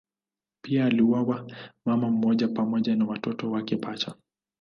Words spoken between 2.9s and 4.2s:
na watoto wake pacha.